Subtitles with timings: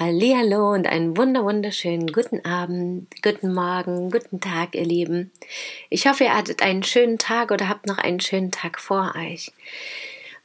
[0.00, 5.30] Hallihallo und einen wunder wunderschönen guten Abend, guten Morgen, guten Tag, ihr Lieben.
[5.90, 9.52] Ich hoffe, ihr hattet einen schönen Tag oder habt noch einen schönen Tag vor euch.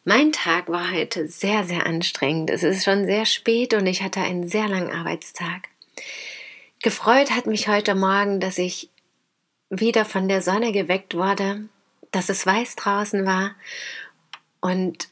[0.04, 2.50] Mein Tag war heute sehr, sehr anstrengend.
[2.50, 5.70] Es ist schon sehr spät und ich hatte einen sehr langen Arbeitstag.
[6.84, 8.90] Gefreut hat mich heute Morgen, dass ich
[9.70, 11.70] wieder von der Sonne geweckt wurde,
[12.12, 13.56] dass es weiß draußen war
[14.60, 15.08] und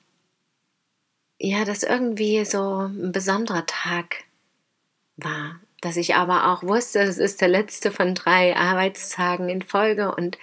[1.39, 4.25] ja, dass irgendwie so ein besonderer Tag
[5.17, 5.59] war.
[5.81, 10.37] Dass ich aber auch wusste, es ist der letzte von drei Arbeitstagen in Folge und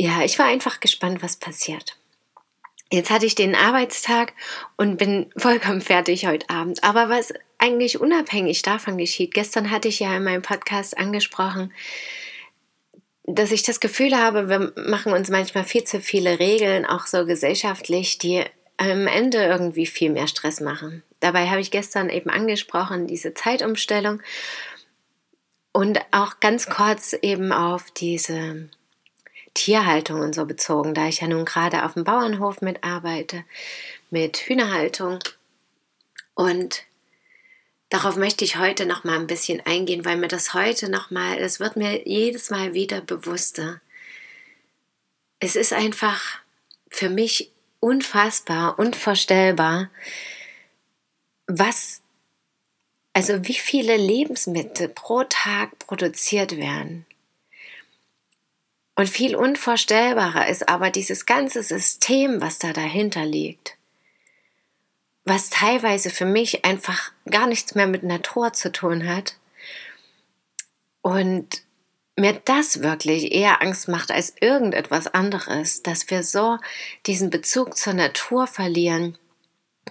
[0.00, 1.96] ja, ich war einfach gespannt, was passiert.
[2.90, 4.32] Jetzt hatte ich den Arbeitstag
[4.76, 6.82] und bin vollkommen fertig heute Abend.
[6.84, 11.72] Aber was eigentlich unabhängig davon geschieht, gestern hatte ich ja in meinem Podcast angesprochen,
[13.24, 17.26] dass ich das Gefühl habe, wir machen uns manchmal viel zu viele Regeln, auch so
[17.26, 18.44] gesellschaftlich, die
[18.78, 21.02] am Ende irgendwie viel mehr Stress machen.
[21.20, 24.22] Dabei habe ich gestern eben angesprochen, diese Zeitumstellung
[25.72, 28.68] und auch ganz kurz eben auf diese
[29.54, 33.44] Tierhaltung und so bezogen, da ich ja nun gerade auf dem Bauernhof mitarbeite
[34.10, 35.18] mit Hühnerhaltung.
[36.34, 36.84] Und
[37.88, 41.38] darauf möchte ich heute noch mal ein bisschen eingehen, weil mir das heute noch mal,
[41.38, 43.80] es wird mir jedes Mal wieder bewusster.
[45.40, 46.40] Es ist einfach
[46.88, 49.90] für mich unfassbar, unvorstellbar,
[51.48, 52.02] was,
[53.14, 57.06] also wie viele Lebensmittel pro Tag produziert werden.
[58.94, 63.76] Und viel unvorstellbarer ist aber dieses ganze System, was da dahinter liegt,
[65.24, 69.36] was teilweise für mich einfach gar nichts mehr mit Natur zu tun hat
[71.00, 71.62] und
[72.16, 76.58] mir das wirklich eher Angst macht als irgendetwas anderes, dass wir so
[77.06, 79.16] diesen Bezug zur Natur verlieren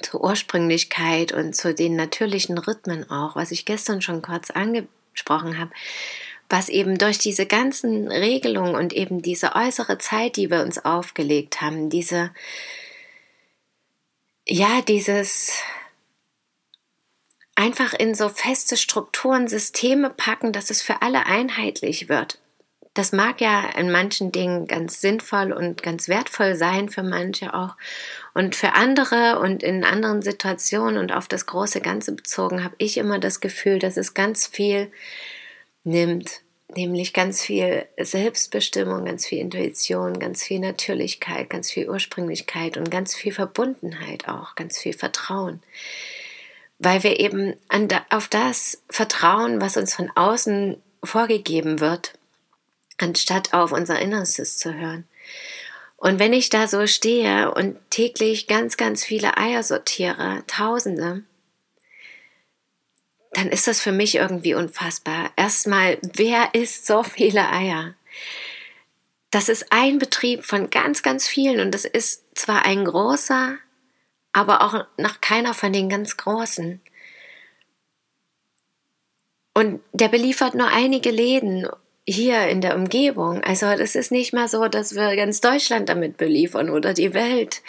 [0.01, 5.71] zur Ursprünglichkeit und zu den natürlichen Rhythmen auch, was ich gestern schon kurz angesprochen habe,
[6.49, 11.61] was eben durch diese ganzen Regelungen und eben diese äußere Zeit, die wir uns aufgelegt
[11.61, 12.31] haben, diese,
[14.45, 15.51] ja, dieses
[17.55, 22.39] einfach in so feste Strukturen, Systeme packen, dass es für alle einheitlich wird.
[22.97, 27.75] Das mag ja in manchen Dingen ganz sinnvoll und ganz wertvoll sein für manche auch.
[28.33, 32.97] Und für andere und in anderen Situationen und auf das große Ganze bezogen habe ich
[32.97, 34.91] immer das Gefühl, dass es ganz viel
[35.83, 36.41] nimmt.
[36.75, 43.13] Nämlich ganz viel Selbstbestimmung, ganz viel Intuition, ganz viel Natürlichkeit, ganz viel Ursprünglichkeit und ganz
[43.13, 45.61] viel Verbundenheit auch, ganz viel Vertrauen
[46.79, 47.55] weil wir eben
[48.11, 52.13] auf das vertrauen, was uns von außen vorgegeben wird
[52.97, 55.07] anstatt auf unser Innerstes zu hören.
[55.97, 61.23] Und wenn ich da so stehe und täglich ganz, ganz viele Eier sortiere, Tausende,
[63.31, 65.31] dann ist das für mich irgendwie unfassbar.
[65.35, 67.95] Erstmal, wer isst so viele Eier?
[69.31, 73.57] Das ist ein Betrieb von ganz, ganz vielen und das ist zwar ein großer,
[74.33, 76.79] aber auch noch keiner von den ganz großen.
[79.53, 81.67] Und der beliefert nur einige Läden
[82.07, 83.44] hier in der Umgebung.
[83.44, 87.62] Also das ist nicht mal so, dass wir ganz Deutschland damit beliefern oder die Welt.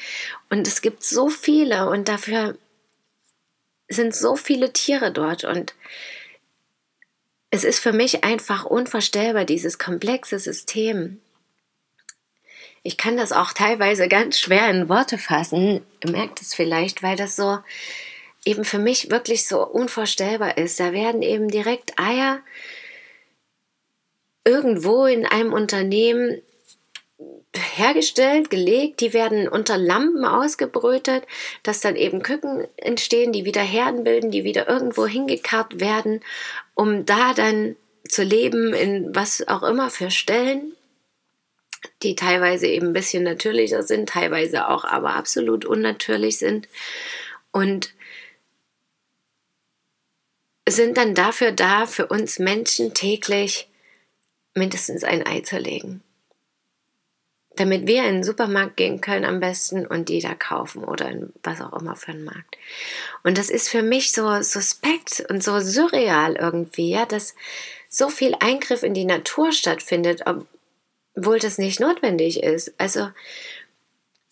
[0.48, 2.56] Und es gibt so viele und dafür
[3.88, 5.74] sind so viele Tiere dort und
[7.50, 11.20] es ist für mich einfach unvorstellbar, dieses komplexe System.
[12.82, 15.80] Ich kann das auch teilweise ganz schwer in Worte fassen.
[16.04, 17.58] Ihr merkt es vielleicht, weil das so
[18.44, 20.78] eben für mich wirklich so unvorstellbar ist.
[20.78, 22.40] Da werden eben direkt Eier
[24.48, 26.40] irgendwo in einem Unternehmen
[27.54, 31.24] hergestellt, gelegt, die werden unter Lampen ausgebrütet,
[31.62, 36.20] dass dann eben Küken entstehen, die wieder Herden bilden, die wieder irgendwo hingekarrt werden,
[36.74, 37.76] um da dann
[38.08, 40.72] zu leben in was auch immer für Stellen,
[42.02, 46.68] die teilweise eben ein bisschen natürlicher sind, teilweise auch aber absolut unnatürlich sind
[47.52, 47.92] und
[50.66, 53.68] sind dann dafür da, für uns Menschen täglich
[54.58, 56.02] mindestens ein Ei zerlegen.
[57.58, 61.32] damit wir in den Supermarkt gehen können am besten und die da kaufen oder in
[61.42, 62.56] was auch immer für einen Markt.
[63.24, 67.34] Und das ist für mich so suspekt und so surreal irgendwie, ja, dass
[67.88, 70.22] so viel Eingriff in die Natur stattfindet,
[71.16, 72.72] obwohl das nicht notwendig ist.
[72.78, 73.10] Also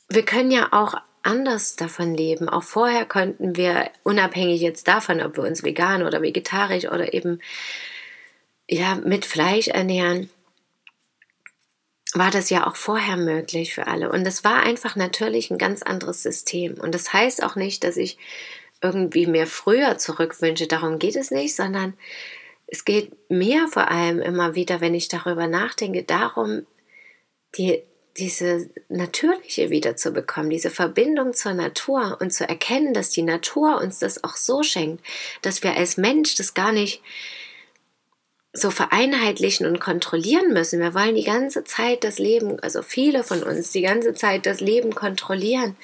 [0.09, 2.49] wir können ja auch anders davon leben.
[2.49, 7.41] Auch vorher konnten wir, unabhängig jetzt davon, ob wir uns vegan oder vegetarisch oder eben
[8.69, 10.31] ja mit Fleisch ernähren,
[12.15, 14.11] war das ja auch vorher möglich für alle.
[14.11, 16.75] Und es war einfach natürlich ein ganz anderes System.
[16.75, 18.17] Und das heißt auch nicht, dass ich
[18.81, 20.67] irgendwie mir früher zurückwünsche.
[20.67, 21.95] Darum geht es nicht, sondern
[22.67, 26.67] es geht mir vor allem immer wieder, wenn ich darüber nachdenke, darum,
[27.57, 27.83] die,
[28.17, 34.25] diese natürliche wiederzubekommen, diese Verbindung zur Natur und zu erkennen, dass die Natur uns das
[34.25, 35.05] auch so schenkt,
[35.43, 37.03] dass wir als Mensch das gar nicht
[38.57, 40.81] so vereinheitlichen und kontrollieren müssen.
[40.81, 44.61] Wir wollen die ganze Zeit das Leben, also viele von uns, die ganze Zeit das
[44.61, 45.77] Leben kontrollieren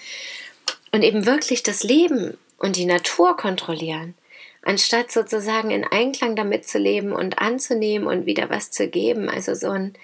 [0.93, 4.15] und eben wirklich das Leben und die Natur kontrollieren,
[4.63, 9.29] anstatt sozusagen in Einklang damit zu leben und anzunehmen und wieder was zu geben.
[9.29, 9.95] Also so ein,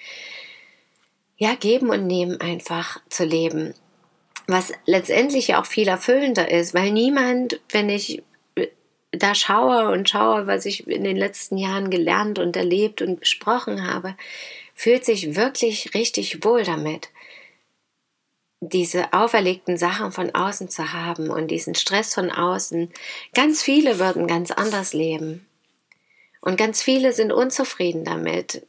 [1.37, 3.73] ja, geben und nehmen einfach zu leben.
[4.45, 8.21] Was letztendlich ja auch viel erfüllender ist, weil niemand, wenn ich
[9.11, 13.87] da schaue und schaue, was ich in den letzten Jahren gelernt und erlebt und besprochen
[13.87, 14.15] habe,
[14.75, 17.09] fühlt sich wirklich richtig wohl damit,
[18.61, 22.91] diese auferlegten Sachen von außen zu haben und diesen Stress von außen.
[23.33, 25.45] Ganz viele würden ganz anders leben.
[26.41, 28.65] Und ganz viele sind unzufrieden damit.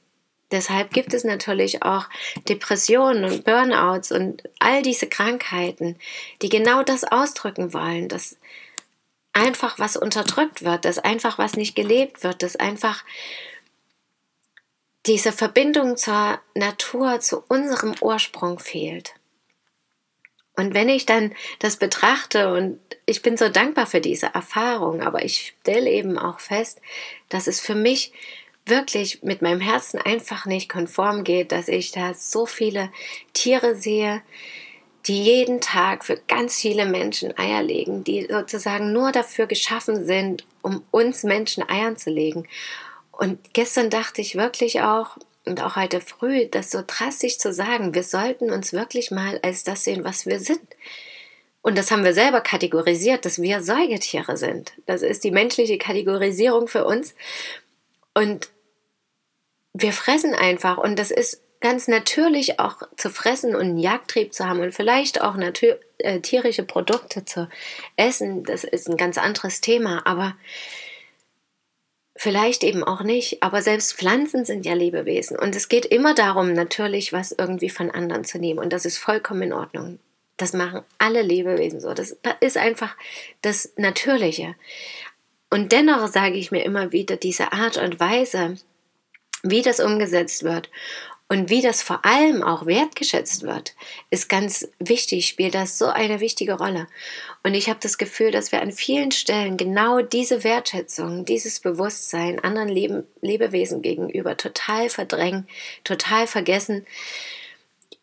[0.51, 2.09] Deshalb gibt es natürlich auch
[2.49, 5.97] Depressionen und Burnouts und all diese Krankheiten,
[6.43, 8.37] die genau das ausdrücken wollen, dass
[9.33, 13.05] einfach was unterdrückt wird, dass einfach was nicht gelebt wird, dass einfach
[15.07, 19.15] diese Verbindung zur Natur, zu unserem Ursprung fehlt.
[20.57, 25.25] Und wenn ich dann das betrachte und ich bin so dankbar für diese Erfahrung, aber
[25.25, 26.83] ich stelle eben auch fest,
[27.31, 28.13] dass es für mich
[28.67, 32.93] wirklich mit meinem Herzen einfach nicht konform geht, dass ich da so viele
[33.33, 34.23] Tiere sehe,
[35.07, 40.45] die jeden Tag für ganz viele Menschen Eier legen, die sozusagen nur dafür geschaffen sind,
[40.63, 42.47] um uns Menschen Eiern zu legen.
[43.13, 45.17] Und gestern dachte ich wirklich auch,
[45.47, 49.65] und auch heute früh, das so drastisch zu sagen, wir sollten uns wirklich mal als
[49.65, 50.61] das sehen, was wir sind.
[51.63, 54.73] Und das haben wir selber kategorisiert, dass wir Säugetiere sind.
[54.87, 57.15] Das ist die menschliche Kategorisierung für uns.
[58.15, 58.51] Und
[59.73, 64.47] wir fressen einfach und das ist ganz natürlich auch zu fressen und einen Jagdtrieb zu
[64.47, 65.37] haben und vielleicht auch
[65.99, 67.49] äh, tierische Produkte zu
[67.97, 70.35] essen, das ist ein ganz anderes Thema, aber
[72.17, 73.43] vielleicht eben auch nicht.
[73.43, 77.91] Aber selbst Pflanzen sind ja Lebewesen und es geht immer darum, natürlich was irgendwie von
[77.91, 79.99] anderen zu nehmen und das ist vollkommen in Ordnung.
[80.39, 81.93] Das machen alle Lebewesen so.
[81.93, 82.97] Das ist einfach
[83.43, 84.55] das Natürliche.
[85.51, 88.57] Und dennoch sage ich mir immer wieder, diese Art und Weise,
[89.43, 90.71] wie das umgesetzt wird
[91.31, 93.77] und wie das vor allem auch wertgeschätzt wird,
[94.11, 96.89] ist ganz wichtig, spielt das so eine wichtige Rolle.
[97.45, 102.41] Und ich habe das Gefühl, dass wir an vielen Stellen genau diese Wertschätzung, dieses Bewusstsein
[102.41, 105.47] anderen Leben, Lebewesen gegenüber total verdrängen,
[105.85, 106.85] total vergessen,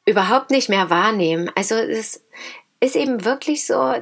[0.05, 1.51] überhaupt nicht mehr wahrnehmen.
[1.53, 2.23] Also es
[2.79, 3.93] ist eben wirklich so,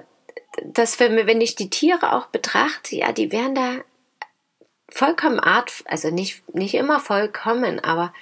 [0.63, 3.77] dass wenn, wenn ich die Tiere auch betrachte, ja, die werden da
[4.87, 8.13] vollkommen art, also nicht, nicht immer vollkommen, aber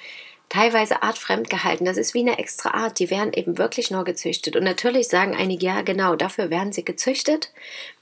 [0.50, 1.86] teilweise artfremd gehalten.
[1.86, 3.00] Das ist wie eine extra Art.
[3.00, 4.56] Die werden eben wirklich nur gezüchtet.
[4.56, 7.52] Und natürlich sagen einige, ja, genau, dafür werden sie gezüchtet.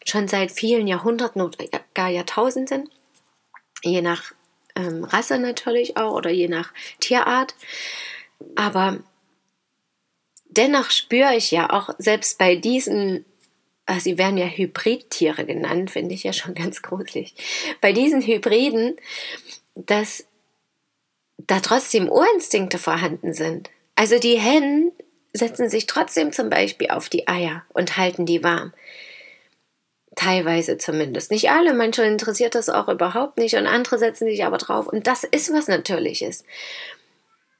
[0.05, 2.89] Schon seit vielen Jahrhunderten oder gar Jahrtausenden.
[3.83, 4.33] Je nach
[4.75, 7.55] ähm, Rasse natürlich auch oder je nach Tierart.
[8.55, 8.99] Aber
[10.49, 13.25] dennoch spüre ich ja auch selbst bei diesen
[13.85, 17.35] ah, sie werden ja Hybridtiere genannt, finde ich ja schon ganz gruselig.
[17.81, 18.95] Bei diesen Hybriden,
[19.75, 20.25] dass
[21.47, 23.69] da trotzdem Urinstinkte vorhanden sind.
[23.95, 24.91] Also die Hennen
[25.33, 28.73] setzen sich trotzdem zum Beispiel auf die Eier und halten die warm.
[30.15, 31.31] Teilweise zumindest.
[31.31, 34.87] Nicht alle, manche interessiert das auch überhaupt nicht und andere setzen sich aber drauf.
[34.87, 36.43] Und das ist was Natürliches.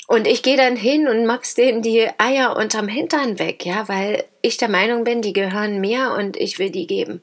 [0.08, 4.26] Und ich gehe dann hin und mops denen die Eier unterm Hintern weg, ja, weil
[4.42, 7.22] ich der Meinung bin, die gehören mir und ich will die geben.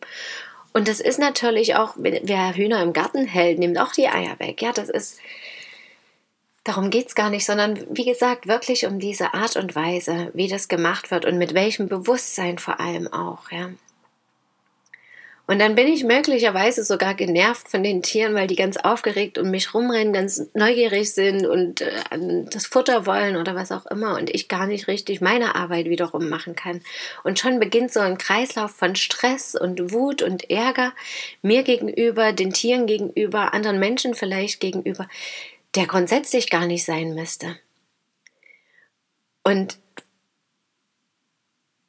[0.73, 4.63] Und das ist natürlich auch, wer Hühner im Garten hält, nimmt auch die Eier weg.
[4.63, 5.19] Ja, das ist,
[6.69, 10.49] Darum geht es gar nicht, sondern wie gesagt, wirklich um diese Art und Weise, wie
[10.49, 13.71] das gemacht wird und mit welchem Bewusstsein vor allem auch, ja.
[15.47, 19.51] Und dann bin ich möglicherweise sogar genervt von den Tieren, weil die ganz aufgeregt um
[19.51, 21.91] mich rumrennen, ganz neugierig sind und äh,
[22.51, 26.29] das Futter wollen oder was auch immer und ich gar nicht richtig meine Arbeit wiederum
[26.29, 26.83] machen kann.
[27.25, 30.93] Und schon beginnt so ein Kreislauf von Stress und Wut und Ärger
[31.41, 35.09] mir gegenüber, den Tieren gegenüber, anderen Menschen vielleicht gegenüber,
[35.75, 37.59] der grundsätzlich gar nicht sein müsste.
[39.45, 39.79] Und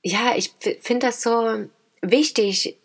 [0.01, 1.65] ja, ich finde das so
[2.01, 2.77] wichtig,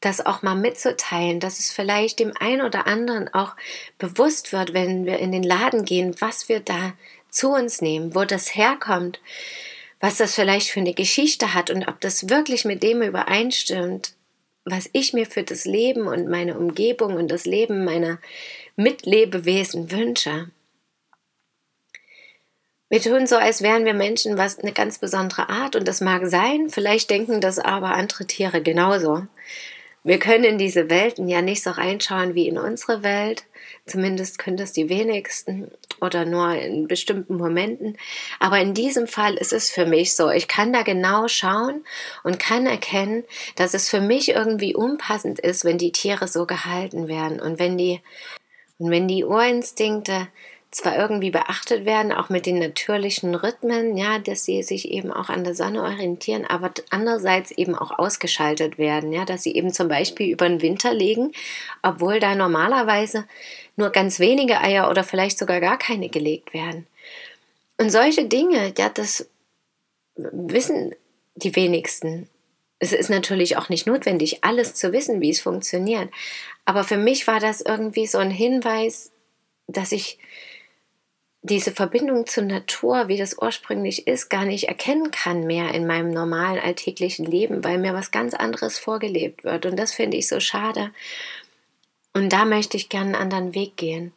[0.00, 3.56] das auch mal mitzuteilen, dass es vielleicht dem einen oder anderen auch
[3.98, 6.92] bewusst wird, wenn wir in den Laden gehen, was wir da
[7.30, 9.20] zu uns nehmen, wo das herkommt,
[10.00, 14.12] was das vielleicht für eine Geschichte hat und ob das wirklich mit dem übereinstimmt,
[14.70, 18.18] was ich mir für das Leben und meine Umgebung und das Leben meiner
[18.76, 20.50] Mitlebewesen wünsche.
[22.88, 26.26] Wir tun so, als wären wir Menschen was eine ganz besondere Art und das mag
[26.26, 29.26] sein, vielleicht denken das aber andere Tiere genauso.
[30.08, 33.44] Wir können in diese Welten ja nicht so reinschauen wie in unsere Welt.
[33.84, 37.98] Zumindest können das die wenigsten oder nur in bestimmten Momenten.
[38.38, 40.30] Aber in diesem Fall ist es für mich so.
[40.30, 41.84] Ich kann da genau schauen
[42.24, 43.24] und kann erkennen,
[43.56, 47.76] dass es für mich irgendwie unpassend ist, wenn die Tiere so gehalten werden und wenn
[47.76, 48.00] die,
[48.78, 50.28] und wenn die Urinstinkte
[50.70, 55.30] zwar irgendwie beachtet werden, auch mit den natürlichen Rhythmen, ja, dass sie sich eben auch
[55.30, 59.88] an der Sonne orientieren, aber andererseits eben auch ausgeschaltet werden, ja, dass sie eben zum
[59.88, 61.32] Beispiel über den Winter legen,
[61.82, 63.24] obwohl da normalerweise
[63.76, 66.86] nur ganz wenige Eier oder vielleicht sogar gar keine gelegt werden.
[67.78, 69.26] Und solche Dinge, ja, das
[70.16, 70.94] wissen
[71.36, 72.28] die wenigsten.
[72.78, 76.10] Es ist natürlich auch nicht notwendig, alles zu wissen, wie es funktioniert.
[76.64, 79.12] Aber für mich war das irgendwie so ein Hinweis,
[79.68, 80.18] dass ich
[81.48, 86.10] diese Verbindung zur Natur, wie das ursprünglich ist, gar nicht erkennen kann mehr in meinem
[86.10, 89.66] normalen alltäglichen Leben, weil mir was ganz anderes vorgelebt wird.
[89.66, 90.90] Und das finde ich so schade.
[92.14, 94.12] Und da möchte ich gerne einen anderen Weg gehen.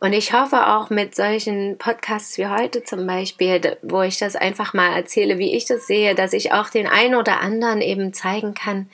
[0.00, 4.72] Und ich hoffe auch mit solchen Podcasts wie heute zum Beispiel, wo ich das einfach
[4.72, 8.54] mal erzähle, wie ich das sehe, dass ich auch den einen oder anderen eben zeigen
[8.54, 8.88] kann,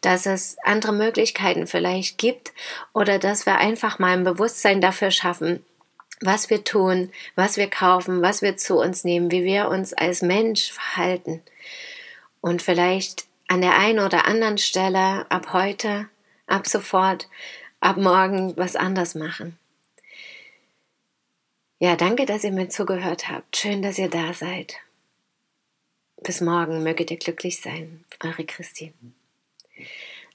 [0.00, 2.52] dass es andere Möglichkeiten vielleicht gibt
[2.92, 5.64] oder dass wir einfach mal ein Bewusstsein dafür schaffen,
[6.20, 10.22] was wir tun, was wir kaufen, was wir zu uns nehmen, wie wir uns als
[10.22, 11.42] Mensch verhalten.
[12.40, 16.08] Und vielleicht an der einen oder anderen Stelle ab heute,
[16.46, 17.28] ab sofort,
[17.80, 19.58] ab morgen was anders machen.
[21.80, 23.56] Ja, danke, dass ihr mir zugehört habt.
[23.56, 24.76] Schön, dass ihr da seid.
[26.22, 28.04] Bis morgen möget ihr glücklich sein.
[28.20, 28.92] Eure Christine.